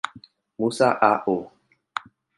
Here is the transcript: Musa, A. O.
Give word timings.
Musa, 0.57 0.89
A. 1.09 1.23
O. 1.33 1.37